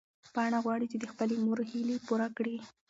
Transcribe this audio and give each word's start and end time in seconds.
پاڼه 0.33 0.59
غواړي 0.65 0.85
چې 0.91 0.97
د 0.99 1.05
خپلې 1.11 1.35
مور 1.45 1.59
هیلې 1.71 1.97
پوره 2.07 2.27
کړي. 2.37 2.57